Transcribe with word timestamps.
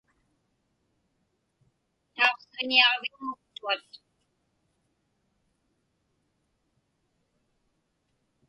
Tauqsiġñiaġviŋmuktuat. 2.15 3.89